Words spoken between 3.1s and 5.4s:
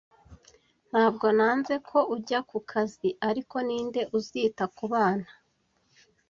ariko ninde uzita ku bana?